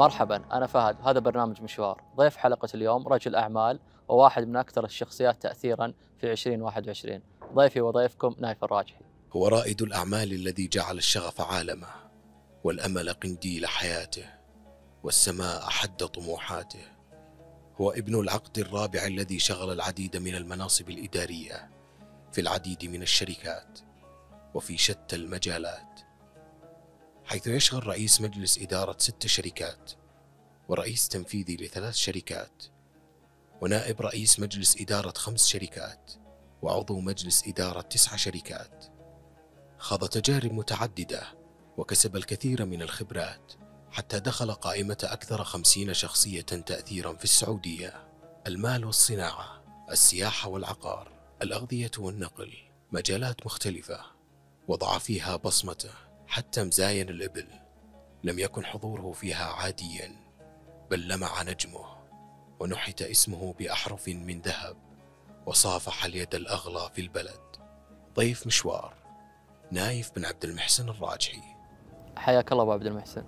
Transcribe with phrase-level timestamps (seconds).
[0.00, 2.02] مرحبا أنا فهد هذا برنامج مشوار.
[2.16, 7.22] ضيف حلقة اليوم رجل أعمال وواحد من أكثر الشخصيات تأثيرا في 2021
[7.54, 9.04] ضيفي وضيفكم نايف الراجحي.
[9.32, 11.88] هو رائد الأعمال الذي جعل الشغف عالمه
[12.64, 14.24] والأمل قنديل حياته
[15.02, 16.84] والسماء حد طموحاته.
[17.80, 21.70] هو ابن العقد الرابع الذي شغل العديد من المناصب الإدارية
[22.32, 23.78] في العديد من الشركات
[24.54, 25.89] وفي شتى المجالات.
[27.30, 29.92] حيث يشغل رئيس مجلس إدارة ست شركات
[30.68, 32.64] ورئيس تنفيذي لثلاث شركات
[33.60, 36.12] ونائب رئيس مجلس إدارة خمس شركات
[36.62, 38.84] وعضو مجلس إدارة تسع شركات.
[39.78, 41.22] خاض تجارب متعددة
[41.76, 43.52] وكسب الكثير من الخبرات
[43.90, 48.08] حتى دخل قائمة أكثر خمسين شخصية تأثيرا في السعودية.
[48.46, 52.52] المال والصناعة السياحة والعقار الأغذية والنقل
[52.92, 54.00] مجالات مختلفة
[54.68, 56.09] وضع فيها بصمته.
[56.30, 57.46] حتى مزاين الإبل
[58.24, 60.12] لم يكن حضوره فيها عاديا
[60.90, 61.84] بل لمع نجمه
[62.60, 64.76] ونحت اسمه بأحرف من ذهب
[65.46, 67.40] وصافح اليد الأغلى في البلد.
[68.16, 68.94] ضيف مشوار
[69.70, 71.42] نايف بن عبد المحسن الراجحي.
[72.16, 73.24] حياك الله أبو عبد المحسن.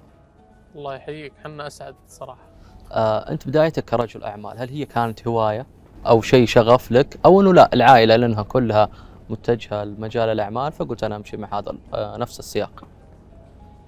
[0.74, 2.50] الله يحييك حنا أسعد صراحة.
[2.92, 5.66] آه، أنت بدايتك كرجل أعمال هل هي كانت هواية
[6.06, 8.88] أو شيء شغف لك؟ أو أنه لا العائلة لأنها كلها
[9.30, 12.91] متجهة لمجال الأعمال فقلت أنا أمشي مع هذا آه، نفس السياق.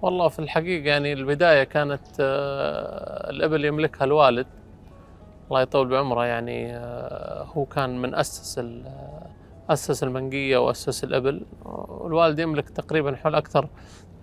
[0.05, 4.47] والله في الحقيقة يعني البداية كانت آه، الإبل يملكها الوالد
[5.49, 9.27] الله يطول بعمره يعني آه، هو كان من أسس آه،
[9.71, 13.69] أسس المنقية وأسس الإبل والوالد يملك تقريبا حول أكثر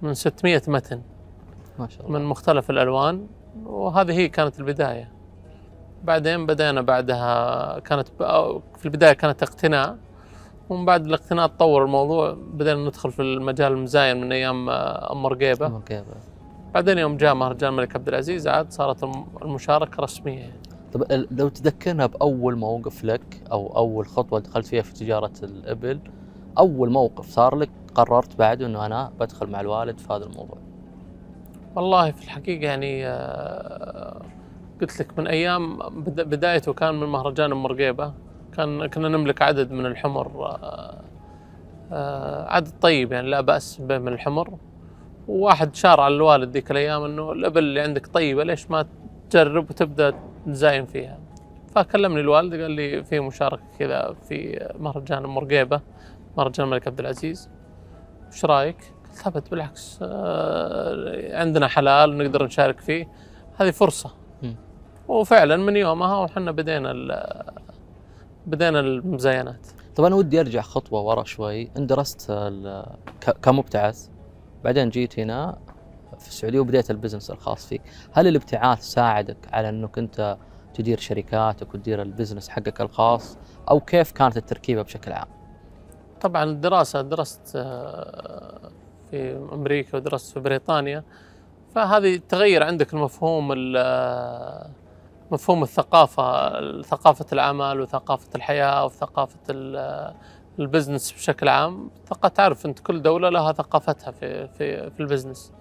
[0.01, 1.01] من 600 متن
[1.79, 2.19] ما شاء الله.
[2.19, 3.27] من مختلف الألوان
[3.65, 5.11] وهذه هي كانت البداية.
[6.03, 8.07] بعدين بدأنا بعدها كانت
[8.77, 9.97] في البداية كانت اقتناء.
[10.71, 15.65] ومن بعد الاقتناء تطور الموضوع بدأنا ندخل في المجال المزاين من أيام آه، أم رقيبة
[15.67, 16.03] أمر كيف
[16.73, 20.53] بعدين يوم جاء مهرجان الملك عبد العزيز عاد صارت الم- المشاركة رسمية يعني.
[20.93, 25.99] طب لو تذكرنا بأول موقف لك أو أول خطوة دخلت فيها في تجارة الإبل
[26.57, 30.57] أول موقف صار لك قررت بعده أنه أنا بدخل مع الوالد في هذا الموضوع؟
[31.75, 34.21] والله في الحقيقة يعني آه،
[34.81, 38.13] قلت لك من أيام بدا- بدايته كان من مهرجان أم رقيبة
[38.57, 41.01] كان كنا نملك عدد من الحمر آه،
[41.91, 44.57] آه، عدد طيب يعني لا بأس به من الحمر.
[45.27, 48.85] وواحد شار على الوالد ذيك الأيام إنه الإبل اللي عندك طيبة ليش ما
[49.29, 50.13] تجرب وتبدأ
[50.45, 51.19] تزاين فيها؟
[51.75, 55.81] فكلمني الوالد قال لي في مشاركة كذا في مهرجان أم رقيبة
[56.37, 57.49] مهرجان الملك عبد العزيز.
[58.31, 63.07] وش رأيك؟ قلت ابد بالعكس آه، عندنا حلال نقدر نشارك فيه.
[63.57, 64.11] هذه فرصة.
[65.07, 66.91] وفعلا من يومها وحنا بدينا
[68.45, 71.71] بدينا المزاينات طب أنا ودي أرجع خطوة ورا شوي.
[71.77, 72.31] أنت درست
[73.41, 74.07] كمبتعث.
[74.63, 75.57] بعدين جيت هنا
[76.19, 77.81] في السعودية وبديت ال business الخاص فيك.
[78.11, 80.37] هل الابتعاث ساعدك على أنك أنت
[80.73, 83.37] تدير شركاتك وتدير ال business حقك الخاص؟
[83.69, 85.27] أو كيف كانت التركيبة بشكل عام؟
[86.21, 88.71] طبعا الدراسة درست آه،
[89.11, 91.03] في أمريكا ودرست في بريطانيا.
[91.75, 94.71] فهذه تغير عندك المفهوم ال-
[95.31, 100.13] مفهوم الثقافة ثقافة العمل وثقافة الحياة وثقافة ال-
[100.59, 101.89] ال business بشكل عام.
[102.35, 105.53] تعرف أنت كل دولة لها ثقافتها في في في ال business.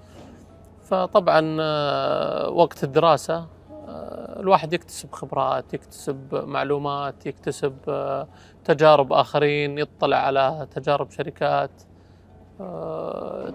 [0.84, 3.36] فطبعا آه، وقت الدراسة
[3.88, 8.28] آه، الواحد يكتسب خبرات يكتسب معلومات يكتسب آه،
[8.64, 11.70] تجارب آخرين يطلع على تجارب شركات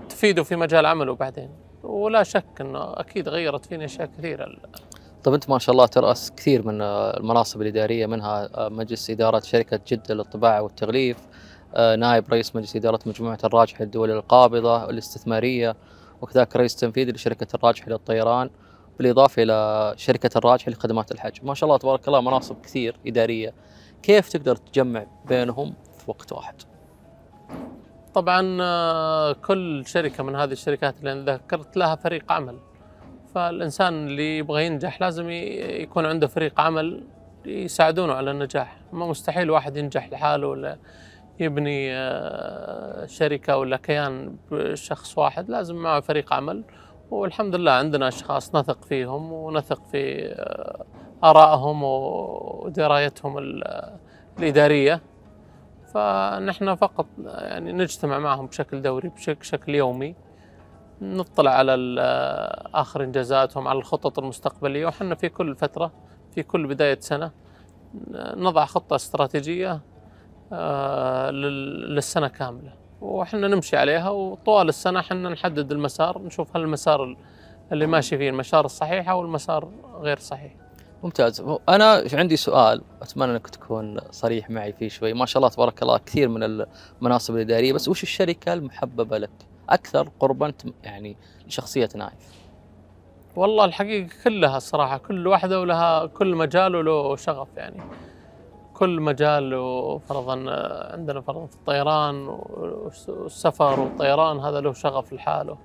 [0.10, 1.50] تفيده في مجال عمله بعدين.
[1.84, 4.56] ولا شك أنه أكيد غيرت فيني أشياء كثيرة.
[5.26, 9.80] طب أنت ما شاء الله ترأس كثير من المناصب الإدارية منها آه، مجلس إدارة شركة
[9.88, 11.18] جدة للطباعة والتغليف
[11.76, 15.76] آه، نائب رئيس مجلس إدارة مجموعة الراجحي الدولي القابضة الاستثمارية
[16.22, 18.50] وكذلك رئيس تنفيذي لشركة الراجحي للطيران
[18.98, 21.38] بالإضافة إلى شركة الراجحي لخدمات الحج.
[21.44, 23.54] ما شاء الله تبارك الله مناصب كثير إدارية.
[24.04, 26.56] كيف تقدر تجمع بينهم في وقت واحد؟
[28.14, 32.60] طبعا آه، كل شركة من هذه الشركات اللي ذكرت لها فريق عمل.
[33.36, 37.04] فالإنسان اللي يبغى ينجح لازم يكون عنده فريق عمل
[37.46, 38.78] يساعدونه على النجاح.
[38.94, 40.78] ما مستحيل واحد ينجح لحاله ولا
[41.40, 46.64] يبني آه، شركة ولا كيان بشخص واحد لازم معه فريق عمل.
[47.12, 50.86] والحمد لله عندنا أشخاص نثق فيهم ونثق في آه،
[51.24, 53.94] آرائهم ودرايتهم ال-
[54.40, 55.02] الإدارية.
[55.94, 60.16] فنحن فقط يعني نجتمع معهم بشكل دوري بشكل يومي.
[61.02, 61.76] نطلع على
[62.74, 64.86] آخر إنجازاتهم على الخطط المستقبلية.
[64.86, 65.92] وحنا في كل فترة
[66.36, 67.32] في كل بداية سنة
[68.14, 69.82] نضع خطة استراتيجية
[70.54, 72.74] آه، لل- للسنة كاملة.
[73.02, 77.18] وحنا نمشي عليها وطوال السنة حنا نحدد المسار نشوف هل المسار ال-
[77.72, 79.70] اللي ماشي فيه المسار الصحيح أو المسار
[80.02, 80.54] غير صحيح.
[81.04, 81.44] ممتاز.
[81.70, 85.14] أنا عندي سؤال أتمنى إنك تكون صريح معي فيه شوي.
[85.14, 86.66] ما شاء الله تبارك الله كثير من
[87.02, 87.74] المناصب الإدارية.
[87.74, 89.32] بس وش الشركة المحببة لك؟
[89.70, 90.54] أكثر قربا
[90.84, 91.18] يعني
[91.48, 92.36] لشخصية نايف.
[93.36, 97.82] والله الحقيقة كلها الصراحة كل واحدة ولها كل مجال وله شغف يعني.
[98.74, 99.52] كل مجال
[100.10, 100.34] فرضا
[100.94, 102.28] عندنا فرضا في الطيران
[103.08, 105.58] والسفر والطيران هذا له شغف لحاله.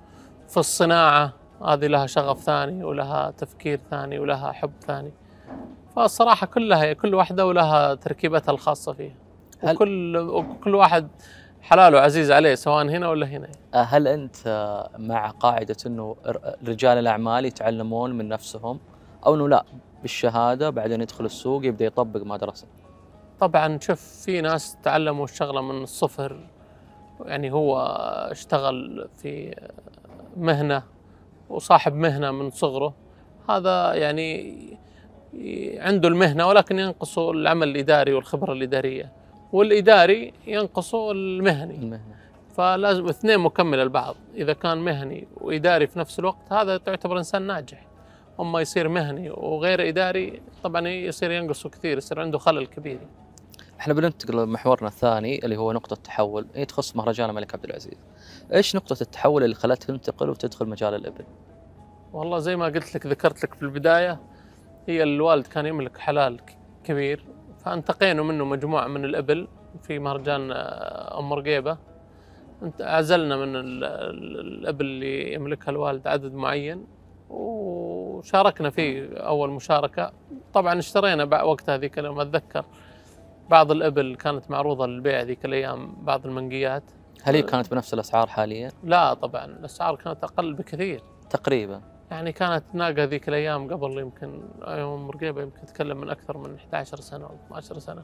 [0.47, 1.33] في الصناعة
[1.65, 5.11] هذه لها شغف ثاني ولها تفكير ثاني ولها حب ثاني.
[5.95, 9.15] فالصراحة كلها كل واحدة ولها تركيبتها الخاصة فيها.
[9.63, 11.07] وكل وكل واحد
[11.61, 13.47] حلاله عزيز عليه سواء هنا ولا هنا.
[13.73, 14.37] هل أنت
[14.97, 16.15] مع قاعدة إنه
[16.67, 18.79] رجال الأعمال يتعلمون من نفسهم
[19.25, 19.65] أو إنه لا؟
[20.01, 22.67] بالشهادة بعدين يدخل السوق يبدأ يطبق ما درسه
[23.39, 26.39] طبعا شوف في ناس تعلموا الشغله من الصفر
[27.25, 27.79] يعني هو
[28.31, 29.55] اشتغل في
[30.37, 30.83] مهنة
[31.49, 32.93] وصاحب مهنة من صغره.
[33.49, 34.55] هذا يعني
[35.77, 39.11] عنده المهنة ولكن ينقصه العمل الإداري والخبرة الإدارية.
[39.53, 41.75] والإداري ينقصه المهني.
[41.75, 42.15] المهني.
[42.55, 47.87] فلازم اثنين مكمل لبعض إذا كان مهني وإداري في نفس الوقت هذا تعتبر إنسان ناجح.
[48.39, 52.99] أما يصير مهني وغير إداري طبعا يصير ينقصه كثير يصير عنده خلل كبير.
[53.79, 57.97] إحنا بننتقل لمحورنا الثاني اللي هو نقطة تحول هي تخص مهرجان الملك عبد العزيز.
[58.53, 61.25] إيش نقطة التحول اللي خلتك تنتقل وتدخل مجال الابل؟
[62.13, 64.19] والله زي ما قلت لك ذكرت لك في البداية
[64.87, 66.39] هي الوالد كان يملك حلال
[66.83, 67.25] كبير
[67.65, 69.47] فانتقينا منه مجموعة من الإبل
[69.83, 71.77] في مهرجان آه، أم رقيبة.
[72.79, 76.85] عزلنا من الإبل اللي يملكها الوالد عدد معين
[77.29, 80.11] وشاركنا فيه أول مشاركة.
[80.53, 82.65] طبعا اشترينا وقت هذيك لما أتذكر.
[83.49, 86.83] بعض الإبل كانت معروضة للبيع ذيك الأيام بعض المنقيات.
[87.23, 91.03] هل هي كانت بنفس الأسعار حاليا؟ لا طبعا الأسعار كانت أقل بكثير.
[91.29, 91.81] تقريبا.
[92.11, 96.99] يعني كانت ناقة ذيك الأيام قبل يمكن يوم رقيبة يمكن تكلم من أكثر من 11
[96.99, 98.03] سنة أو 12 سنة.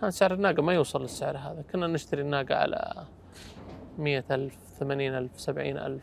[0.00, 1.64] كان سعر الناقة ما يوصل للسعر هذا.
[1.72, 3.04] كنا نشتري الناقة على
[3.98, 6.02] مية ألف ثمانين ألف سبعين ألف.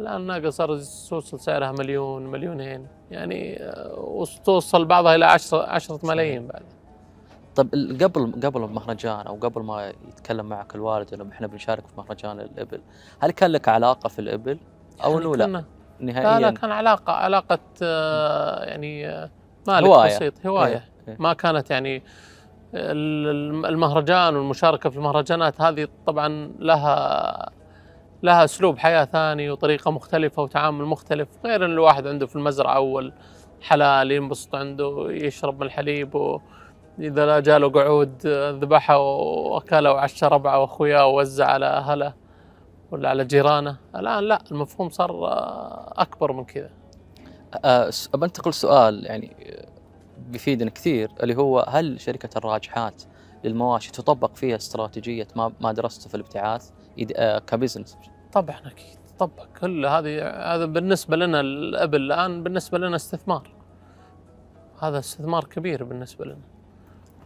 [0.00, 0.68] الآن الناقة صار
[1.08, 2.86] توصل سعرها مليون مليونين.
[3.10, 6.62] يعني آه، وتوصل بعضها إلى عشرة عشرة ملايين بعد.
[7.56, 12.40] طيب قبل قبل المهرجان أو قبل ما يتكلم معك الوالد إنه إحنا بنشارك في مهرجان
[12.40, 12.80] الإبل،
[13.20, 14.58] هل كان لك علاقة في الإبل
[15.04, 15.64] أو إنه لا؟
[16.00, 19.30] نهائيا لا لا كان علاقة علاقة آه، يعني آه،
[19.68, 20.16] مالك هواية.
[20.16, 21.16] بسيط هواية إيه،, إيه.
[21.18, 22.02] ما كانت يعني
[22.74, 27.50] المهرجان والمشاركة في المهرجانات هذه طبعا لها
[28.22, 33.12] لها أسلوب حياة ثاني وطريقة مختلفة وتعامل مختلف غير إن الواحد عنده في المزرعة أول
[33.62, 40.60] حلال ينبسط عنده يشرب من الحليب واذا لا جاله قعود آه، ذبحه وأكله وعشى ربعه
[40.60, 42.23] وأخوياه ووزع على أهله
[42.90, 46.70] ولا على جيرانه؟ الآن لا المفهوم صار آه، أكبر من كذا.
[47.64, 49.68] أه بنتقل سؤال يعني آه،
[50.18, 53.02] بيفيدنا كثير اللي هو هل شركة الراجحات
[53.44, 56.70] للمواشي تطبق فيها استراتيجية ما ما درسته في الابتعاث؟
[57.16, 57.98] آه، كبزنس.
[58.32, 63.50] طبعا أكيد طبق كل هذه هذا بالنسبة لنا الابل الآن بالنسبة لنا استثمار.
[64.80, 66.54] هذا استثمار كبير بالنسبة لنا.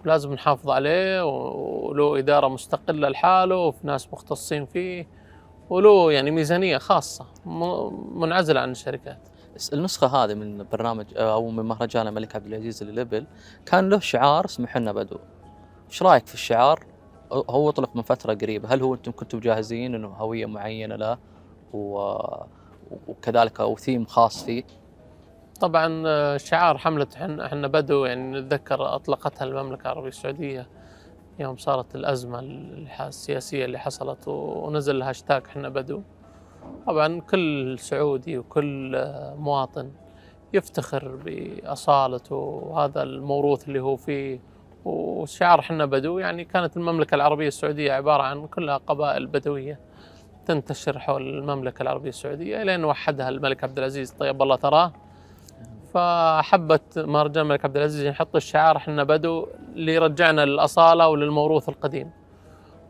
[0.04, 5.06] لازم نحافظ عليه وله إدارة مستقلة لحاله وفي ناس مختصين فيه.
[5.70, 7.26] وله يعني ميزانية خاصة
[8.14, 9.28] منعزلة عن الشركات.
[9.72, 13.26] النسخة هذه من برنامج أو من مهرجان الملك عبد العزيز لليبل
[13.66, 15.18] كان له شعار اسمه حنا بدو.
[15.90, 16.84] إيش رأيك في الشعار؟
[17.32, 21.18] هو طلق من فترة قريبة، هل هو أنتم كنتم جاهزين إنه هوية معينة له
[21.72, 22.12] و...
[23.08, 24.64] وكذلك أو ثيم خاص فيه؟
[25.60, 27.06] طبعا آه، شعار حملة
[27.48, 30.68] حنا بدو يعني نتذكر أطلقتها المملكة العربية السعودية
[31.38, 32.40] يوم صارت الأزمة
[33.00, 36.02] السياسية اللي حصلت ونزل الهاشتاج حنا بدو.
[36.86, 39.04] طبعا كل سعودي وكل
[39.36, 39.90] مواطن
[40.52, 44.40] يفتخر بأصالته وهذا الموروث اللي هو فيه.
[44.84, 49.80] وشعار حنا بدو يعني كانت المملكة العربية السعودية عبارة عن كلها قبائل بدوية
[50.46, 54.10] تنتشر حول المملكة العربية السعودية أن وحدها الملك عبد العزيز.
[54.12, 54.92] طيب الله تراه
[55.94, 62.10] فحبت مهرجان الملك عبد العزيز يحط الشعار إحنا بدو اللي يرجعنا للأصالة وللموروث القديم.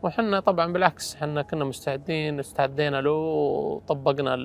[0.03, 4.35] وحنا طبعا بالعكس إحنا كنا مستعدين استعدينا له وطبقنا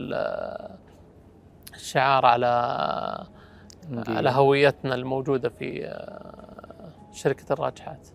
[1.74, 2.46] الشعار على
[4.08, 5.96] على هويتنا الموجودة في
[7.12, 8.08] شركة الراجحات.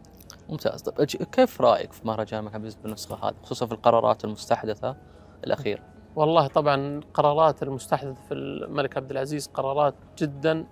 [0.49, 0.81] ممتاز.
[0.81, 4.95] طيب كيف رأيك في مهرجان الملك عبد العزيز بالنسخة هذه خصوصا في القرارات المستحدثة
[5.43, 10.65] الأخيرة؟ والله طبعا قرارات المستحدثة في الملك عبد العزيز قرارات جدا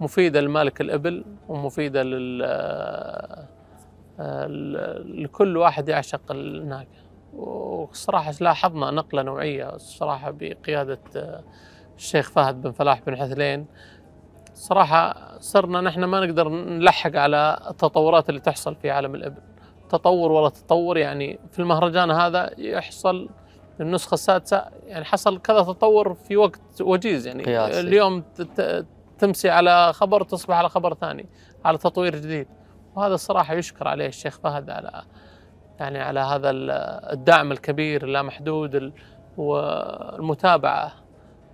[0.00, 2.38] مفيدة لمالك الإبل ومفيدة لل
[5.22, 6.86] لكل واحد يعشق الناقة
[7.36, 11.00] وصراحة لاحظنا نقلة نوعية الصراحة بقيادة
[11.96, 13.66] الشيخ فهد بن فلاح بن حثلين
[14.54, 19.42] صراحة صرنا نحن ما نقدر نلحق على التطورات اللي تحصل في عالم الإبل.
[19.88, 23.28] تطور ولا تطور يعني في المهرجان هذا يحصل
[23.80, 27.80] النسخة السادسة يعني حصل كذا تطور في وقت وجيز يعني قياسي.
[27.80, 28.22] اليوم
[29.18, 31.26] تمسي على خبر تصبح على خبر ثاني
[31.64, 32.46] على تطوير جديد.
[32.96, 35.02] وهذا الصراحة يشكر عليه الشيخ فهد على
[35.80, 36.70] يعني على هذا ال-
[37.12, 38.92] الدعم الكبير اللامحدود ال-
[39.36, 40.92] والمتابعة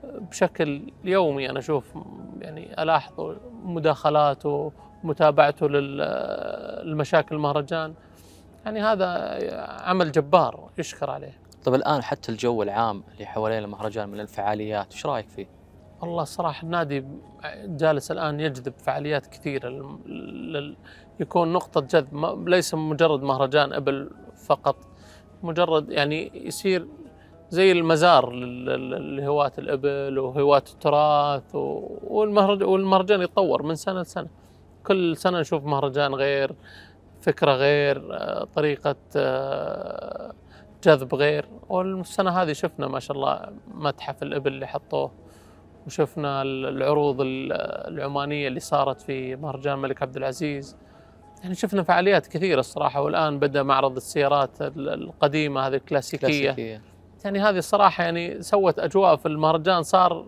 [0.05, 1.95] بشكل يومي أنا أشوف
[2.41, 4.73] يعني ألاحظ مداخلاته
[5.05, 7.95] متابعته للمشاكل المهرجان.
[8.65, 9.09] يعني هذا
[9.83, 11.39] عمل جبار يشكر عليه.
[11.65, 15.47] طيب الآن حتى الجو العام اللي حوالين المهرجان من الفعاليات وش رأيك فيه؟
[16.01, 17.05] والله الصراحة النادي
[17.65, 19.99] جالس الآن يجذب فعاليات كثيرة
[21.21, 24.11] يكون نقطة جذب ليس مجرد مهرجان إبل
[24.47, 24.77] فقط
[25.43, 26.87] مجرد يعني يصير
[27.51, 34.29] زي المزار لهواة الإبل وهواة التراث والمهرج والمهرجان يتطور من سنة لسنة
[34.87, 36.55] كل سنة نشوف مهرجان غير
[37.21, 40.33] فكرة غير آه، طريقة آه،
[40.85, 41.47] جذب غير.
[41.69, 43.41] والسنة هذه شفنا ما شاء الله
[43.75, 45.11] متحف الإبل اللي حطوه
[45.87, 47.53] وشفنا ال- العروض ال-
[47.95, 50.77] العمانية اللي صارت في مهرجان الملك عبد العزيز.
[51.43, 56.27] يعني شفنا فعاليات كثيرة الصراحة والآن بدأ معرض السيارات ال- القديمة هذه الكلاسيكية.
[56.27, 56.83] كلاسيكيه
[57.25, 60.27] يعني هذه الصراحة يعني سوت أجواء في المهرجان صار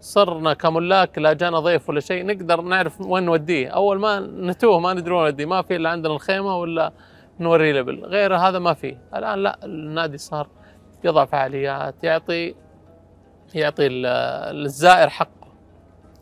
[0.00, 3.68] صرنا كملاك لا جانا ضيف ولا شيء نقدر نعرف وين نوديه.
[3.68, 6.92] أول ما نتوه ما ندري وين نوديه ما في إلا عندنا الخيمة ولا
[7.40, 10.48] نوري لبل غير هذا ما في الآن لا النادي صار
[11.04, 12.54] يضع فعاليات يعطي
[13.54, 14.06] يعطي ال-
[14.66, 15.30] الزائر حقه.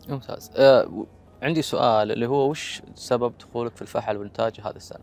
[0.09, 0.51] ممتاز.
[0.59, 1.03] و-
[1.43, 4.99] عندي سؤال اللي هو وش سبب دخولك في الفحل والإنتاج هذه السنة؟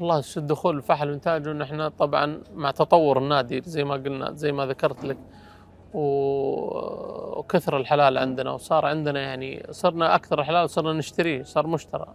[0.00, 4.66] والله شو الدخول الفحل وانتاجه نحن طبعا مع تطور النادي زي ما قلنا زي ما
[4.66, 5.18] ذكرت لك
[5.94, 12.14] وكثر الحلال عندنا وصار عندنا يعني صرنا أكثر الحلال صرنا نشتريه صار مشترى.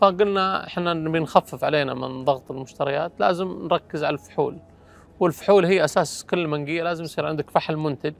[0.00, 4.58] فقلنا إحنا نبي نخفف علينا من ضغط المشتريات لازم نركز على الفحول.
[5.20, 8.14] والفحول هي أساس كل منقية لازم يصير عندك فحل منتج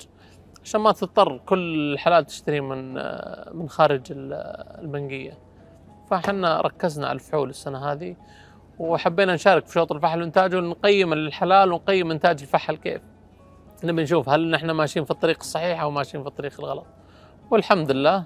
[0.65, 2.95] عشان ما تضطر كل الحلال تشتريه من
[3.59, 4.33] من خارج ال-
[4.85, 5.39] المنقية.
[6.11, 8.17] فإحنا ركزنا على الفحول السنة هذه
[8.79, 13.03] وحبينا نشارك في شوط الفحل وانتاجه ونقيم الحلال ونقيم إنتاج الفحل كيف.
[13.85, 16.87] نبي نشوف هل نحن ماشيين في الطريق الصحيح أو ماشيين في الطريق الغلط.
[17.51, 18.25] والحمد لله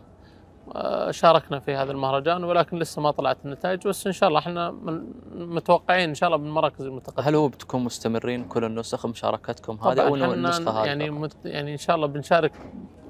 [1.11, 5.13] شاركنا في هذا المهرجان ولكن لسه ما طلعت النتائج بس إن شاء الله إحنا من-
[5.35, 10.15] متوقعين إن شاء الله بالمراكز المتقدمه هل هو بتكون مستمرين كل النسخ مشاركتكم هذه أو
[10.15, 12.53] النسخة هذه يعني؟ مت يعني إن شاء الله بنشارك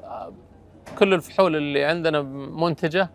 [0.05, 0.33] آه،
[0.99, 3.11] كل الفحول اللي عندنا منتجة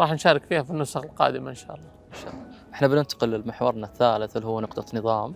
[0.00, 2.44] راح نشارك فيها في النسخ القادمة إن شاء الله إن شاء الله.
[2.74, 5.34] إحنا بننتقل لمحورنا الثالث اللي هو نقطة نظام.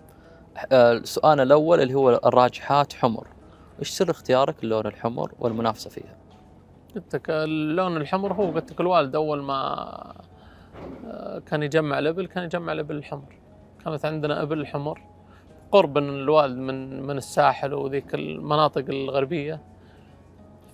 [0.73, 3.27] آه، سؤالنا الأول اللي هو الراجحات حمر.
[3.79, 6.17] إيش سر اختيارك اللون الحمر والمنافسة فيها؟
[6.97, 9.55] قلت لك اللون الحمر هو قلت لك الوالد أول ما
[11.07, 13.37] آه، كان يجمع الإبل كان يجمع الإبل الحمر.
[13.85, 15.01] كانت عندنا إبل حمر
[15.73, 19.61] قرب من الوالد من من الساحل وذيك المناطق الغربية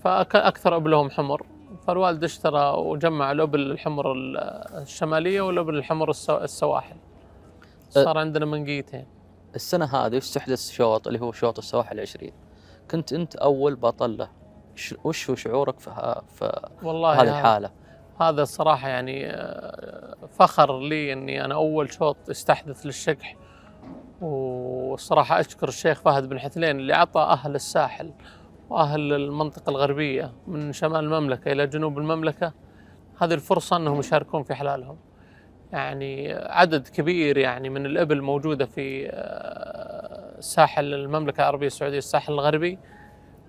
[0.02, 1.47] فأكثر إبلهم حمر.
[1.87, 4.37] فالوالد اشترى وجمع الإبل الحمر ال-
[4.83, 6.97] الشمالية والإبل الحمر السو- السواحل.
[7.90, 9.06] صار عندنا منقيتين
[9.54, 12.33] السنة هذه استحدث شوط اللي هو شوط السواحل العشرين.
[12.90, 14.28] كنت أنت أول بطل له.
[15.04, 17.70] وش هو شعورك في, ها- في والله هذه الحالة؟
[18.20, 23.36] هذا الصراحة يعني آه، فخر لي إني أنا أول شوط استحدث للشقح
[24.20, 28.12] والصراحة أشكر الشيخ فهد بن حثلين اللي أعطى أهل الساحل
[28.70, 32.52] وأهل المنطقة الغربية من شمال المملكة إلى جنوب المملكة
[33.22, 34.96] هذه الفرصة إنهم يشاركون في حلالهم.
[35.72, 42.78] يعني عدد كبير يعني من الإبل موجودة في آه، ساحل المملكة العربية السعودية الساحل الغربي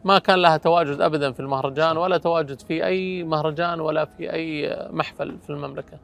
[0.05, 4.77] ما كان لها تواجد ابدا في المهرجان ولا تواجد في أي مهرجان ولا في أي
[4.89, 5.97] محفل في المملكة.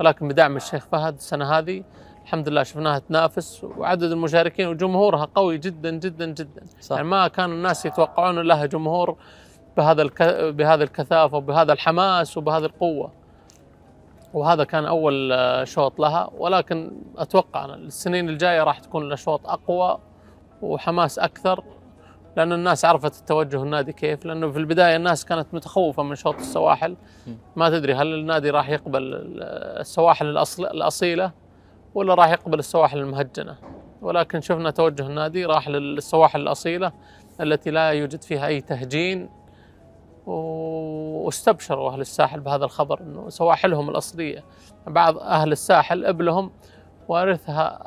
[0.00, 1.82] ولكن بدعم الشيخ فهد السنة هذه
[2.22, 6.62] الحمد لله شفناها تنافس وعدد المشاركين وجمهورها قوي جدا جدا جدا.
[6.80, 6.96] صح.
[6.96, 9.16] يعني ما كان الناس يتوقعون لها جمهور
[9.76, 10.22] بهذا الك...
[10.32, 13.12] بهذا الكثافة وبهذا الحماس وبهذه القوة.
[14.34, 15.32] وهذا كان أول
[15.64, 19.98] شوط لها ولكن أتوقع أنا السنين الجاية راح تكون الاشواط أقوى
[20.62, 21.64] وحماس أكثر.
[22.36, 26.96] لأن الناس عرفت التوجه النادي كيف لأنه في البداية الناس كانت متخوفة من شوط السواحل.
[27.56, 29.02] ما تدري هل النادي راح يقبل
[29.80, 31.32] السواحل الأصل الأصيلة
[31.94, 33.56] ولا راح يقبل السواحل المهجنة.
[34.02, 36.92] ولكن شفنا توجه النادي راح للسواحل الأصيلة
[37.40, 39.28] التي لا يوجد فيها أي تهجين
[40.26, 44.44] واستبشروا أهل الساحل بهذا الخبر أنه سواحلهم الأصلية.
[44.86, 46.50] بعض أهل الساحل إبلهم
[47.10, 47.78] وارثها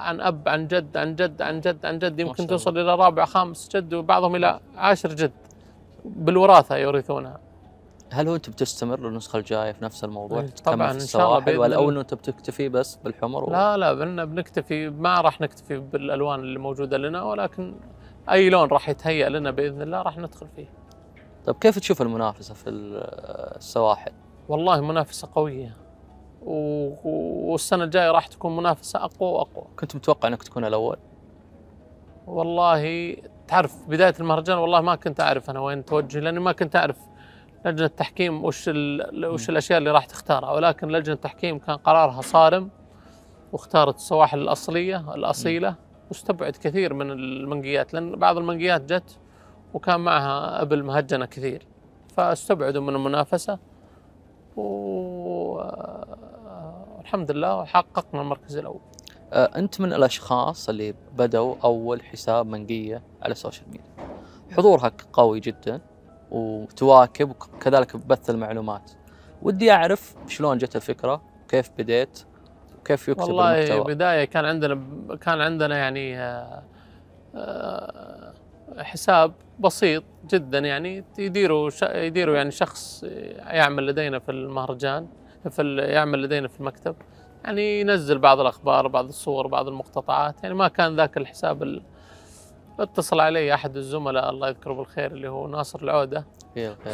[0.00, 3.68] عن أب عن جد عن جد عن جد عن جد يمكن توصل إلى رابع خامس
[3.76, 5.32] جد وبعضهم إلى عاشر جد
[6.04, 7.38] بالوراثة يورثونها
[8.12, 11.38] هل هو انت بتستمر النسخه الجاية في نفس الموضوع؟ إيه، طبعاً، في إن شاء الله
[11.38, 11.90] بإذن ولا أو.
[11.90, 16.58] إنه انت بتكتفي بس بالحمر؟ و- لا لا بدنا بنكتفي ما راح نكتفي بالألوان اللي
[16.58, 17.74] موجودة لنا ولكن
[18.30, 20.66] أي لون راح يتهيأ لنا بإذن الله راح ندخل فيه
[21.46, 24.12] طيب كيف تشوف المنافسة في ال- السواحل؟
[24.48, 25.76] والله منافسة قوية
[26.44, 29.64] و- والسنة الجاية راح تكون منافسة أقوى وأقوى.
[29.78, 30.96] كنت متوقع إنك تكون الأول؟
[32.26, 33.16] والله
[33.48, 36.96] تعرف بداية المهرجان والله ما كنت أعرف أنا وين توجهي لأني ما كنت أعرف
[37.66, 38.70] لجنة التحكيم وش
[39.24, 40.52] وش الأشياء اللي راح تختارها.
[40.52, 42.70] ولكن لجنة التحكيم كان قرارها صارم
[43.52, 45.74] واختارت السلايل الأصلية الأصيلة.
[46.08, 49.18] واستبعد كثير من المنقيات لأن بعض المنقيات جت
[49.74, 51.66] وكان معها إبل مهجنة كثير.
[52.16, 53.58] فاستبعدوا من المنافسة
[57.04, 58.80] والحمد لله حققنا المركز الأول
[59.32, 64.14] آه، أنت من الأشخاص اللي بدأوا أول حساب منقية على ال social media.
[64.56, 65.80] حضورها قوي جدا
[66.30, 68.90] وتواكب وكذلك بث المعلومات.
[69.42, 72.24] ودي أعرف شلون جت الفكرة؟ كيف بديت؟
[72.80, 74.80] وكيف يكتب والله المحتوى؟ بداية كان عندنا
[75.20, 76.62] كان عندنا يعني آه،
[77.34, 78.34] آه،
[78.78, 83.02] حساب بسيط جدا يعني يديروا ش- يديروا يعني شخص
[83.38, 85.06] يعمل لدينا في المهرجان
[85.48, 86.96] في ال- يعمل لدينا في المكتب.
[87.44, 90.42] يعني ينزل بعض الأخبار بعض الصور بعض المقتطعات.
[90.42, 91.82] يعني ما كان ذاك الحساب ال-
[92.80, 96.26] اتصل علي أحد الزملاء الله يذكره بالخير اللي هو ناصر العودة.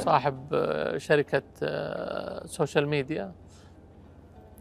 [0.00, 3.33] صاحب آه، شركة آه، social media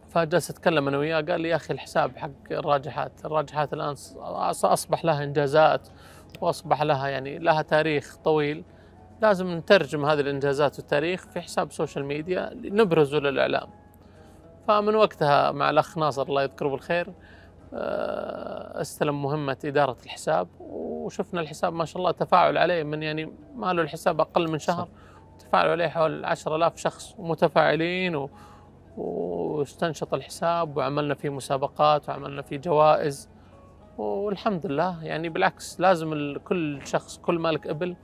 [0.10, 3.96] فجلس اتكلم أنا وياه قال لي يا أخي الحساب حق الراجحات، الراجحات الآن
[4.63, 5.88] أصبح لها إنجازات
[6.41, 8.63] وأصبح لها يعني لها تاريخ طويل.
[9.22, 13.70] لازم نترجم هذه الإنجازات والتاريخ في حساب social media نبرزه للإعلام.
[14.68, 17.08] فمن وقتها مع الأخ ناصر الله يذكره بالخير
[17.74, 23.74] آه، استلم مهمة إدارة الحساب وشفنا الحساب ما شاء الله تفاعل عليه من يعني ما
[23.74, 24.88] له الحساب أقل من شهر.
[25.40, 28.30] تفاعلوا عليه حوالي 10000 شخص ومتفاعلين و...
[28.98, 33.30] واستنشط الحساب وعملنا فيه مسابقات وعملنا فيه جوائز.
[33.98, 37.96] والحمد لله يعني بالعكس لازم كل شخص كل مالك إبل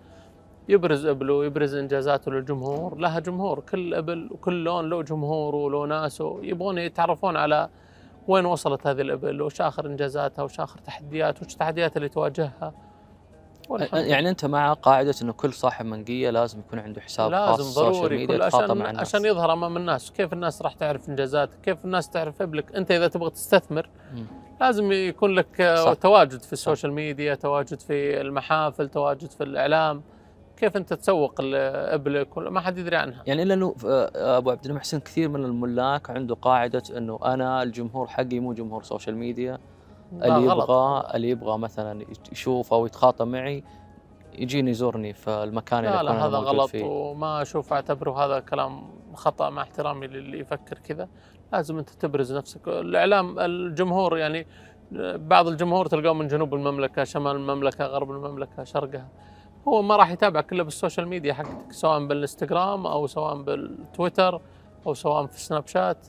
[0.70, 3.60] يبرز ابله يبرز انجازاته للجمهور لها جمهور.
[3.60, 7.70] كل أبل وكل لون له جمهوره وله ناسه يبغون يتعرفون على
[8.28, 12.74] وين وصلت هذه الأبل وش آخر إنجازاتها وش آخر تحديات وش التحديات اللي تواجهها.
[13.94, 17.73] يعني أنت مع قاعدة إنه كل صاحب منقية لازم يكون عنده حساب خاص لازم ال
[17.73, 19.08] social ضروري ميديا يتخاطب عشان مع الناس.
[19.08, 20.12] عشان يظهر أمام الناس.
[20.12, 24.26] كيف الناس راح تعرف إنجازاتك؟ كيف الناس تعرف إبلك؟ أنت إذا تبغى تستثمر مم.
[24.62, 25.94] لازم يكون لك صح.
[25.94, 30.02] تواجد في ال social media تواجد في المحافل تواجد في الإعلام.
[30.58, 34.66] كيف أنت تسوق إبلك ولا ما حد يدري عنها؟ يعني إلا إنه آه، أبو عبد
[34.66, 39.60] المحسن كثير من الملاك عنده قاعدة إنه أنا الجمهور حقي مو جمهور social media
[40.14, 40.44] اللي.
[40.44, 43.64] يبغى اللي يبغى مثلا يشوف أو يتخاطب معي
[44.34, 46.84] يجيني يزورني في المكان اللي لا اكون لا هذا غلط فيه.
[46.84, 51.08] وما أشوف أعتبره هذا كلام خطأ مع احترامي للي يفكر كذا.
[51.54, 52.68] لازم أنت تبرز نفسك.
[52.68, 54.48] الإعلام الجمهور يعني
[55.16, 59.08] بعض الجمهور تلقاه من جنوب المملكة شمال المملكة غرب المملكة شرقها.
[59.68, 64.42] هو ما راح يتابعك الا بال social media حقتك سواء بالإنستغرام أو سواء بالتويتر
[64.88, 66.08] أو سواء في سناب شات.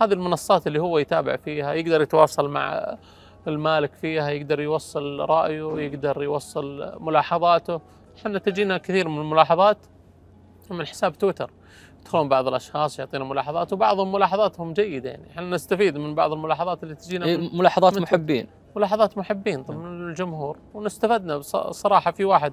[0.00, 2.96] هذه المنصات اللي هو يتابع فيها يقدر يتواصل مع
[3.46, 7.80] المالك فيها يقدر يوصل رأيه يقدر يوصل ملاحظاته.
[8.18, 9.78] إحنا تجينا كثير من الملاحظات
[10.70, 11.50] من حساب تويتر.
[12.00, 15.30] يدخلون بعض الأشخاص يعطينا ملاحظات وبعضهم ملاحظاتهم جيدة يعني.
[15.30, 18.46] إحنا نستفيد من بعض الملاحظات اللي تجينا إيه، من ملاحظات من محبين.
[18.76, 20.58] ملاحظات محبين من الجمهور.
[20.74, 22.52] ونستفدنا صراحة في واحد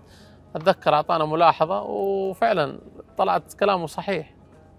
[0.55, 2.79] أتذكر أعطانا ملاحظة وفعلا
[3.17, 4.33] طلعت كلامه صحيح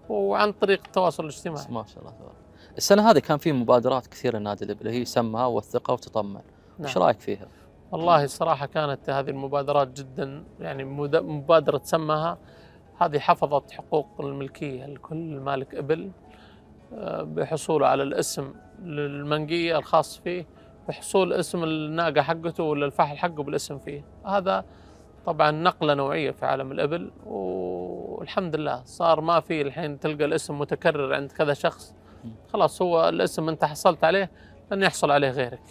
[0.09, 1.65] وعن طريق التواصل الاجتماعي.
[1.69, 2.35] ما شاء الله تبارك.
[2.77, 6.41] السنة هذه كان في مبادرات كثيرة النادي الابل هي سمها والثقه وتطمن.
[6.79, 6.91] نعم.
[6.97, 7.47] رأيك فيها؟
[7.91, 12.37] والله الصراحة كانت هذه المبادرات جدا يعني مبادرة سماها
[12.99, 16.11] هذه حفظت حقوق الملكية لكل مالك إبل
[16.93, 20.45] آه، بحصوله على الاسم للمنقية الخاص فيه
[20.87, 24.05] بحصول اسم الناقة حقته ولا الفحل حقه بالاسم فيه.
[24.25, 24.65] هذا
[25.25, 31.13] طبعا نقلة نوعية في عالم الإبل والحمد لله صار ما في الحين تلقى الاسم متكرر
[31.13, 31.95] عند كذا شخص.
[32.53, 34.31] خلاص هو الاسم أنت حصلت عليه
[34.71, 35.61] لن يحصل عليه غيرك.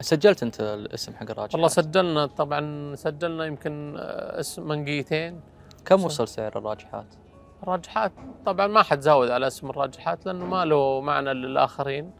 [0.00, 5.40] سجلت أنت الاسم حق الراجل والله سجلنا طبعا سجلنا يمكن آه، اسم منقيتين.
[5.84, 7.06] كم وصل سعر الراجحات؟
[7.62, 8.12] الراجحات
[8.46, 12.10] طبعا ما حد زاود على اسم الراجحات لأنه ما له معنى للآخرين.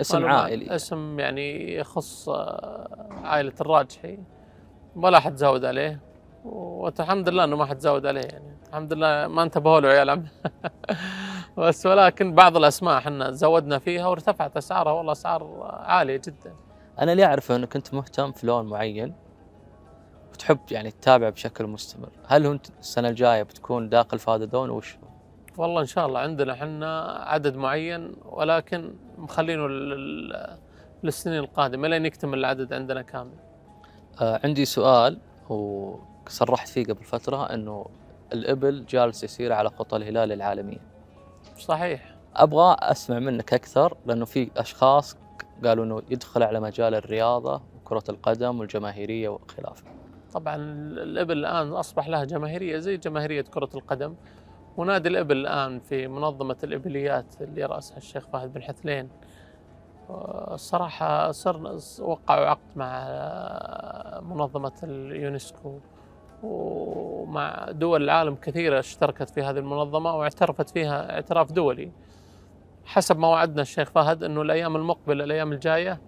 [0.00, 0.26] اسم.
[0.26, 0.74] عائلي.
[0.74, 4.18] اسم يعني يخص آه، عائلة الراجحي.
[4.96, 6.00] ولا حد زاود عليه.
[6.44, 8.56] والحمد لله إنه ما حد زاود عليه يعني.
[8.68, 10.22] الحمد لله ما انتبهوا له عيال.
[11.58, 14.92] بس ولكن بعض الأسماء إحنا زودنا فيها وارتفعت أسعارها.
[14.92, 16.54] والله أسعار عالية جدا.
[17.00, 19.14] أنا اللي أعرفه انك كنت مهتم في لون معين
[20.32, 22.08] بتحب يعني تتابع بشكل مستمر.
[22.26, 26.20] هل انت السنة الجاية بتكون داخل في هذا اللون وش؟ هو؟ والله إن شاء الله
[26.20, 30.58] عندنا إحنا عدد معين ولكن مخلينه لل-
[31.02, 33.49] للسنين القادمة لين يكتمل العدد عندنا كامل.
[34.20, 35.18] آه عندي سؤال
[35.48, 37.86] وصرحت فيه قبل فترة إنه
[38.32, 40.80] الإبل جالس يسير على خطى الهلال العالمية.
[41.58, 42.16] صحيح.
[42.36, 45.16] أبغى أسمع منك أكثر لأنه في أشخاص
[45.64, 49.84] قالوا إنه يدخل على مجال الرياضة وكرة القدم والجماهيرية وخلافه.
[50.32, 54.14] طبعا الإبل الآن أصبح لها جماهيرية زي جماهيرية كرة القدم.
[54.76, 59.08] ونادي الإبل الآن في منظمة الإبليات اللي رأسها الشيخ فهد بن حثلين.
[60.10, 65.78] آه، الصراحة صرنا وقعوا عقد مع آه، منظمة اليونسكو
[66.42, 71.92] ومع دول العالم كثيرة اشتركت في هذه المنظمة واعترفت فيها اعتراف دولي
[72.84, 76.00] حسب ما وعدنا الشيخ فهد إنه الأيام المقبلة الأيام الجاية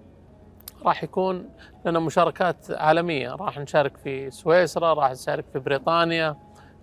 [0.85, 1.49] راح يكون
[1.87, 6.37] لنا مشاركات عالمية راح نشارك في سويسرا راح نشارك في بريطانيا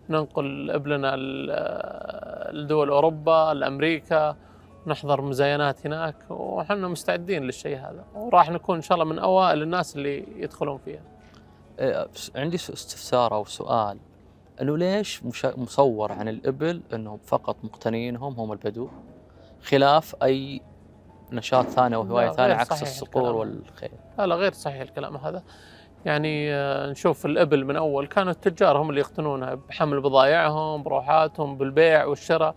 [0.10, 4.36] ننقل ابلنا ل- لدول أوروبا لأمريكا.
[4.88, 9.96] نحضر مزاينات هناك وحنا مستعدين للشيء هذا وراح نكون إن شاء الله من أوائل الناس
[9.96, 11.02] اللي يدخلون فيها.
[12.14, 13.98] بس عندي استفسار أو سؤال.
[14.62, 18.90] أنه ليش مصور عن الإبل إنهم فقط مقتنيينهم هم البدو
[19.64, 20.62] خلاف أي
[21.32, 23.36] نشاط ثاني أو هواية ثانية عكس الصقور.
[23.36, 25.44] والخيل لا لا غير صحيح الكلام هذا.
[26.06, 32.06] يعني آه، نشوف الإبل من أول كانوا التجار هم اللي يقتنونها بحمل بضائعهم بروحاتهم بالبيع
[32.06, 32.56] والشراء.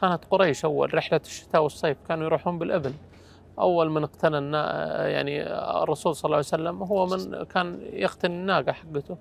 [0.00, 2.92] كانت قريش أول رحلة الشتاء والصيف كانوا يروحون بالإبل.
[3.58, 4.56] أول من اقتنى.
[5.12, 5.42] يعني
[5.82, 9.16] الرسول صلى الله عليه وسلم هو من كان يقتني الناقة حقته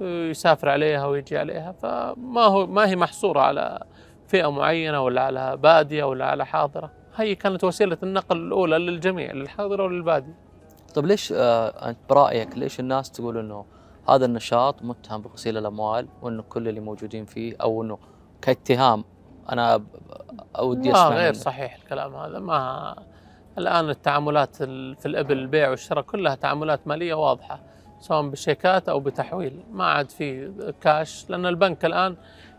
[0.00, 1.72] يسافر عليها ويجي عليها.
[1.72, 3.84] فما هو ما هي محصورة على
[4.26, 6.90] فئة معينة ولا على بادية ولا على حاضرة.
[7.16, 10.34] هي كانت وسيلة النقل الأولى للجميع للحاضرة وللبادية.
[10.94, 13.64] طيب ليش آه أنت برأيك ليش الناس تقول إنه
[14.08, 17.98] هذا النشاط متهم بغسيل الأموال وإنه كل اللي موجودين فيه أو إنه
[18.42, 19.04] كاتهام
[19.52, 19.82] أنا
[20.58, 21.32] أودي أسمع غير.
[21.32, 22.94] صحيح الكلام هذا ما
[23.58, 27.60] الآن التعاملات ال- في الإبل البيع والشراء كلها تعاملات مالية واضحة
[28.00, 32.16] سواء بشيكات أو بتحويل ما عاد في كاش لأن البنك الآن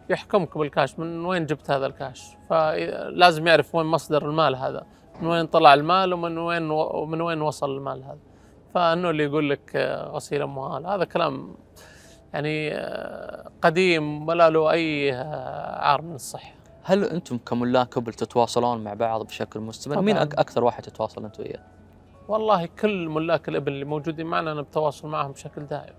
[0.10, 4.84] يحكمك بالكاش من وين جبت هذا الكاش فلازم يعرف وين مصدر المال هذا
[5.22, 8.18] من وين طلع المال ومن وين ومن وين وصل المال هذا.
[8.74, 11.56] فأنه اللي يقول لك آه، غسيل اموال هذا كلام
[12.34, 16.52] يعني آه، قديم ولا له أي آه، عار من الصحة.
[16.88, 21.60] هل أنتم كملاك ابل تتواصلون مع بعض بشكل مستمر؟ مين أكثر واحد تتواصل أنت وياه؟
[22.28, 25.94] والله كل ملاك الإبل اللي موجودين معنا أنا بتواصل معهم بشكل دائم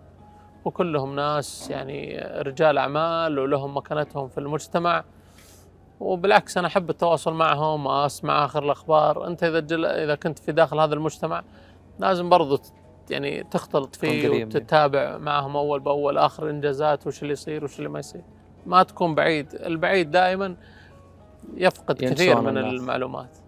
[0.65, 5.05] وكلهم ناس يعني رجال أعمال ولهم مكانتهم في المجتمع
[6.01, 9.85] وبالعكس أنا أحب التواصل معهم اسمع آخر الأخبار أنت إذا جل...
[9.85, 11.43] إذا كنت في داخل هذا المجتمع
[11.99, 12.61] لازم برضو
[13.11, 14.49] يعني تختلط فيه قريب.
[14.49, 18.23] وتتابع معهم أول بأول آخر إنجازات وش اللي يصير وش اللي ما يصير
[18.67, 20.57] ما تكون بعيد البعيد دائما
[21.55, 22.73] يفقد كثير من الناس.
[22.73, 23.39] المعلومات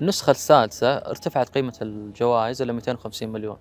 [0.00, 3.56] النسخة السادسة ارتفعت قيمة الجوائز إلى 250 مليون.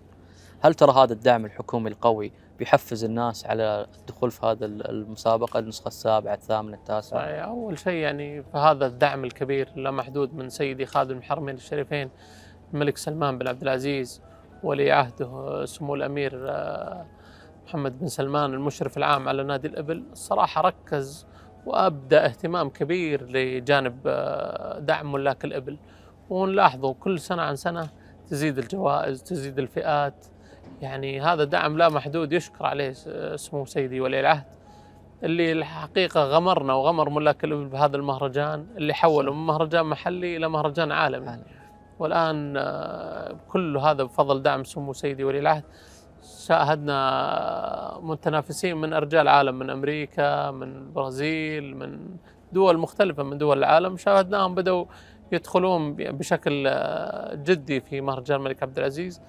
[0.60, 6.34] هل ترى هذا الدعم الحكومي القوي بيحفز الناس على الدخول في هذا المسابقة النسخة السابعة
[6.34, 12.10] الثامنة التاسعة؟ أول شيء يعني فهذا الدعم الكبير لا محدود من سيدي خادم الحرمين الشريفين
[12.74, 14.22] الملك سلمان بن عبد العزيز
[14.64, 17.06] ولي عهده سمو الأمير آه،
[17.66, 21.28] محمد بن سلمان المشرف العام على نادي الإبل الصراحة ركز
[21.68, 25.78] وأبدى اهتمام كبير لجانب آه، دعم ملاك الإبل.
[26.30, 27.90] ونلاحظه كل سنة عن سنة
[28.28, 30.26] تزيد الجوائز تزيد الفئات.
[30.82, 32.94] يعني هذا دعم لا محدود يشكر عليه
[33.36, 34.44] سمو سيدي ولي العهد.
[35.24, 40.92] اللي الحقيقة غمرنا وغمر ملاك الإبل بهذا المهرجان اللي حوله من مهرجان محلي إلى مهرجان
[40.92, 41.30] عالمي.
[41.30, 41.44] عالمي.
[42.00, 45.64] والآن آه، كل هذا بفضل دعم سمو سيدي ولي العهد.
[46.48, 52.00] شاهدنا متنافسين من أرجاء العالم من أمريكا من البرازيل من
[52.52, 53.98] دول مختلفة من دول العالم.
[53.98, 54.86] شاهدناهم بدأوا
[55.32, 56.70] يدخلون بشكل
[57.34, 59.22] جدي في مهرجان الملك عبد العزيز.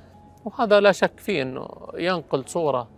[0.44, 2.88] وهذا لا شك فيه أنه ينقل صورة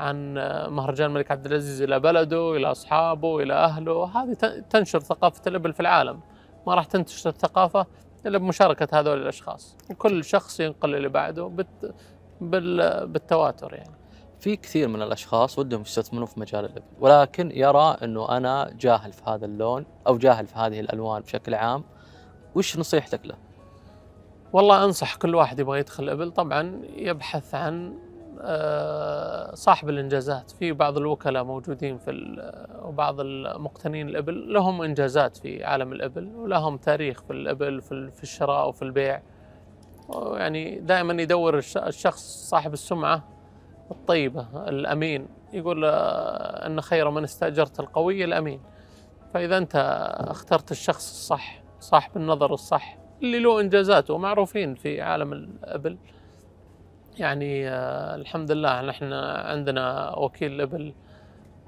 [0.00, 0.34] عن
[0.68, 4.04] مهرجان الملك عبد العزيز إلى بلده إلى أصحابه إلى أهله.
[4.04, 4.34] هذه
[4.70, 6.20] تنشر ثقافة الإبل في العالم.
[6.66, 7.86] ما راح تنتشر الثقافة
[8.26, 9.76] إلا بمشاركة هذول الأشخاص.
[9.90, 11.44] وكل شخص ينقل اللي بعده.
[11.44, 11.94] بت
[12.40, 13.94] بالتواتر يعني.
[14.40, 16.82] في كثير من الأشخاص ودهم يستثمرون في مجال الإبل.
[17.00, 21.84] ولكن يرى إنه أنا جاهل في هذا اللون أو جاهل في هذه الألوان بشكل عام
[22.54, 23.34] وش نصيحتك له؟
[24.52, 27.98] والله أنصح كل واحد يبغى يدخل الابل طبعا يبحث عن
[28.40, 30.50] آه، صاحب الإنجازات.
[30.50, 32.10] في بعض الوكلاء موجودين في
[32.82, 34.52] وبعض المقتنين الإبل.
[34.52, 39.22] لهم إنجازات في عالم الإبل ولهم تاريخ في الإبل في ال- في الشراء وفي البيع.
[40.14, 43.24] يعني دائما يدور الش- الشخص صاحب السمعة
[43.90, 45.28] الطيبة الأمين.
[45.52, 48.60] يقول آه، إن خير من استأجرت القوي الأمين.
[49.34, 49.76] فإذا أنت
[50.18, 55.98] اخترت الشخص الصح صاحب النظر الصح اللي له انجازات ومعروفين في عالم الأبل.
[57.18, 60.94] يعني آه، الحمد لله نحن عندنا وكيل الابل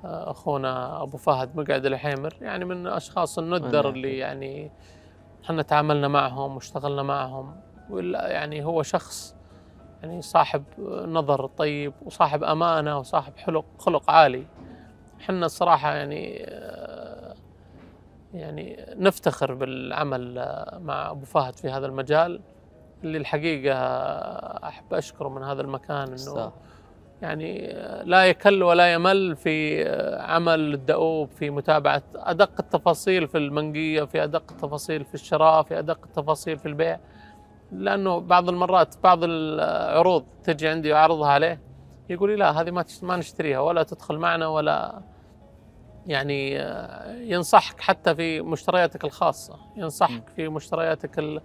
[0.05, 2.35] آه، أخونا أبو فهد مقعد الحيمر.
[2.41, 3.89] يعني من أشخاص الندر.
[3.89, 4.71] اللي يعني
[5.45, 7.57] إحنا تعاملنا معهم واشتغلنا معهم.
[7.91, 9.35] ولا يعني هو شخص
[10.03, 10.65] يعني صاحب
[11.07, 14.47] نظر طيب وصاحب أمانة وصاحب خلق خلق عالي.
[15.21, 17.35] إحنا الصراحة يعني آه،
[18.35, 22.41] يعني نفتخر بالعمل آه، مع أبو فهد في هذا المجال.
[23.05, 23.77] اللي الحقيقة
[24.69, 26.53] أحب أشكره من هذا المكان إنه يستاهل.
[27.23, 27.73] يعني
[28.05, 29.85] لا يكل ولا يمل في
[30.21, 35.99] عمل الدؤوب في متابعة أدق التفاصيل في المنقية في أدق التفاصيل في الشراء في أدق
[36.05, 37.01] التفاصيل في البيع.
[37.73, 41.61] لأنه بعض المرات بعض العروض تجي عندي وأعرضها عليه
[42.09, 42.71] يقول لي لا هذه
[43.03, 45.03] ما نشتريها ولا تدخل معنا ولا
[46.07, 46.55] يعني
[47.31, 51.41] ينصحك حتى في مشترياتك الخاصة ينصحك في مشترياتك ال...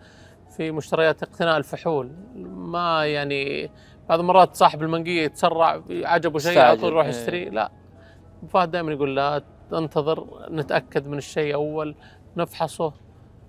[0.57, 2.11] في مشتريات اقتناء الفحول.
[2.45, 3.71] ما يعني
[4.09, 7.11] بعض المرات صاحب المنقية يتسرع عجبه شيء على طول يروح إيه.
[7.11, 7.71] يشتري لا.
[8.49, 11.95] فهد دائما يقول لا انتظر نتأكد من الشيء أول
[12.37, 12.93] نفحصه.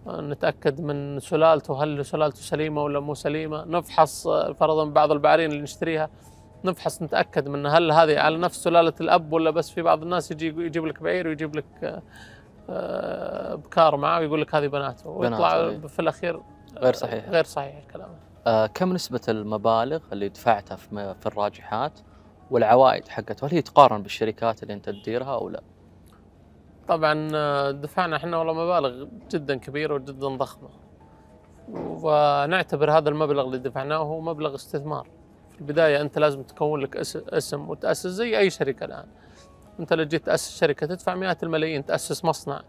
[0.08, 6.10] نتأكد من سلالته هل سلالته سليمة ولا مو سليمة نفحص فرضا بعض البعارين اللي نشتريها
[6.64, 10.46] نفحص نتأكد من هل هذه على نفس سلالة الأب ولا بس في بعض الناس يجي
[10.46, 12.02] يجيب لك بعير ويجيب لك
[12.70, 15.78] آه، بكار معاه ويقول لك هذه بناته ويطلع إيه.
[15.78, 16.40] في الأخير
[16.78, 18.08] غير صحيح غير صحيح الكلام
[18.46, 22.00] آه كم نسبة المبالغ اللي دفعتها في, في الراجحات
[22.50, 25.62] والعوائد حقتها هل هي تقارن بالشركات اللي أنت تديرها أو لا؟
[26.88, 30.68] طبعا آه، دفعنا إحنا والله مبالغ جدا كبيره وجدا ضخمة.
[31.74, 35.06] ونعتبر هذا المبلغ اللي دفعناه هو مبلغ استثمار.
[35.54, 39.06] في البداية أنت لازم تكون لك أس- اسم وتأسس زي أي شركة الآن.
[39.80, 42.62] أنت لو جيت تأسس شركة تدفع مئات الملايين تأسس مصنع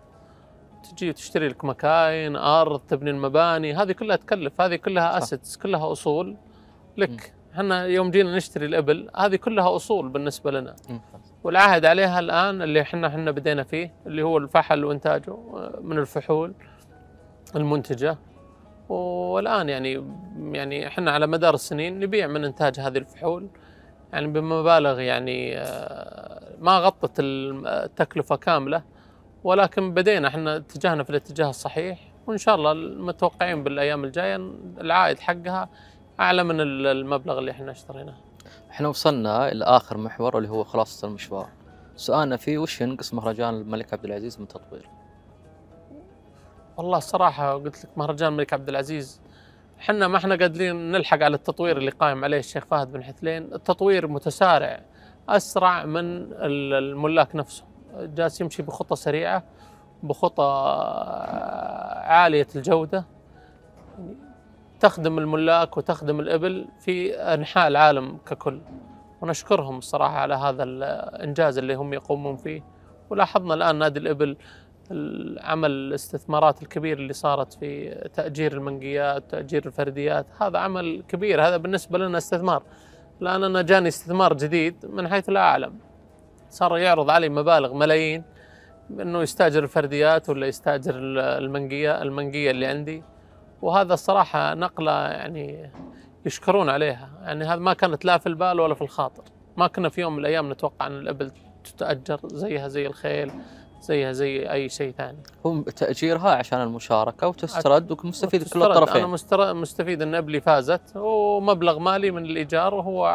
[0.98, 5.18] تجي تشتري لك مكاين أرض تبني المباني هذه كلها تكلف هذه كلها.
[5.18, 6.38] اسيتس كلها أصول
[6.98, 7.34] لك.
[7.54, 10.76] إحنا يوم جينا نشتري الإبل هذه كلها أصول بالنسبة لنا.
[11.46, 16.54] والعهد عليها الآن اللي إحنا إحنا بدينا فيه اللي هو الفحل وإنتاجه آه، من الفحول
[17.56, 18.18] المنتجة.
[18.90, 20.06] والآن يعني
[20.52, 23.48] يعني إحنا على مدار السنين نبيع من إنتاج هذه الفحول.
[24.14, 28.84] يعني بمبالغ يعني آه، ما غطت التكلفة كاملة.
[29.44, 32.00] ولكن بدينا إحنا اتجاهنا في الاتجاه الصحيح.
[32.28, 34.36] وإن شاء الله المتوقعين بالأيام الجاية
[34.82, 35.70] العائد حقها
[36.20, 38.25] أعلى من المبلغ اللي إحنا اشتريناه.
[38.72, 41.50] إحنا وصلنا إلى آخر محور اللي هو خلاصة المشوار.
[41.96, 44.90] سؤالنا فيه وش ينقص مهرجان الملك عبد العزيز من تطوير؟
[46.78, 49.22] والله الصراحة قلت لك مهرجان الملك عبد العزيز
[49.80, 54.08] إحنا ما إحنا قادرين نلحق على التطوير اللي قائم عليه الشيخ فهد بن حثلين، التطوير
[54.08, 54.82] متسارع
[55.30, 57.68] أسرع من ال- الملاك نفسهم،
[58.00, 59.44] جالس يمشي بخطى سريعة
[60.04, 60.44] بخطى
[62.04, 63.06] عالية الجودة
[64.80, 68.62] تخدم الملاك وتخدم الإبل في أنحاء العالم ككل.
[69.22, 72.64] ونشكرهم الصراحة على هذا الإنجاز اللي هم يقومون فيه.
[73.10, 74.38] ولاحظنا الآن نادي الإبل
[74.92, 80.26] العمل الاستثمارات الكبير اللي صارت في تأجير المنقيات تأجير الفرديات.
[80.42, 82.64] هذا عمل كبير هذا بالنسبة لنا استثمار.
[83.22, 85.80] الآن أنا جاني استثمار جديد من حيث لا أعلم.
[86.50, 88.24] صار يعرض علي مبالغ ملايين
[88.90, 93.04] انه يستاجر الفرديات ولا يستاجر المنقيه المنقية اللي عندي.
[93.62, 95.72] وهذا الصراحة نقلة يعني
[96.26, 97.10] يشكرون عليها.
[97.22, 99.24] يعني هذا ما كانت لا في البال ولا في الخاطر.
[99.58, 101.32] ما كنا في يوم من الأيام نتوقع أن الأبل
[101.64, 103.32] تتأجر زيها زي الخيل
[103.82, 105.18] زيها زي أي شيء ثاني.
[105.46, 108.64] هو تأجيرها عشان المشاركة وتسترد ومستفيد كل وتسترد.
[108.64, 109.08] أنا الطرفين.
[109.08, 113.08] مستر- مستفيد إن أبلي فازت ومبلغ مالي من الإيجار وهو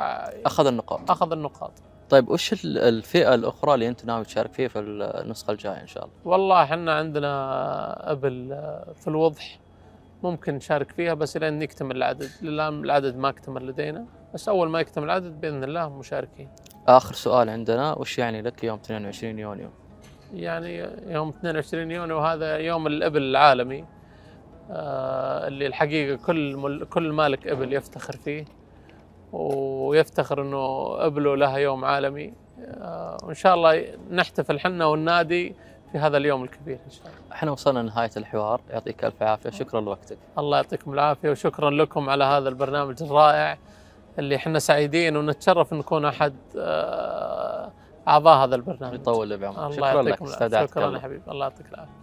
[0.47, 1.11] أخذ النقاط.
[1.11, 1.73] أخذ النقاط.
[2.11, 6.05] طيب وش ال- الفئة الأخرى اللي أنت ناوي تشارك فيها في النسخة الجاية إن شاء
[6.05, 8.49] الله؟ والله إحنا عندنا أبل
[9.01, 9.59] في الوضح.
[10.23, 12.31] ممكن نشارك فيها بس لين نكتمل العدد.
[12.43, 14.05] للان العدد ما اكتمل لدينا
[14.35, 16.49] بس أول ما يكتمل العدد بإذن الله مشاركين.
[16.89, 19.69] آخر سؤال عندنا وش يعني لك يوم 22 يونيو؟
[20.35, 23.85] يعني يوم 22 يونيو هذا يوم الإبل العالمي
[24.71, 28.45] آه اللي الحقيقة كل مل كل مالك إبل يفتخر فيه
[29.33, 32.35] ويفتخر إنه إبله لها يوم عالمي.
[32.61, 35.55] آه وإن شاء الله نحتفل حنا والنادي
[35.93, 37.33] في هذا اليوم الكبير إن شاء الله.
[37.33, 38.61] إحنا وصلنا لنهاية الحوار.
[38.71, 39.51] يعطيك ألف عافية.
[39.51, 40.19] شكرا لوقتك.
[40.39, 43.59] الله يعطيكم العافية وشكرا لكم على هذا البرنامج الرائع
[44.19, 47.73] اللي إحنا سعيدين ونتشرف نكون أحد آه،
[48.09, 48.95] أعضاء هذا البرنامج.
[48.95, 50.99] يطول بعمرك شكرا لك استودعتك شكرا.
[50.99, 51.31] حبيبي.
[51.31, 52.00] الله يعطيك العافية.